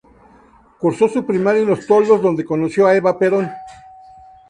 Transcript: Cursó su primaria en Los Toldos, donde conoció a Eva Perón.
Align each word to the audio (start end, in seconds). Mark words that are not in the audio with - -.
Cursó 0.79 1.07
su 1.09 1.27
primaria 1.27 1.61
en 1.61 1.67
Los 1.67 1.85
Toldos, 1.85 2.23
donde 2.23 2.43
conoció 2.43 2.87
a 2.87 2.95
Eva 2.95 3.19
Perón. 3.19 3.51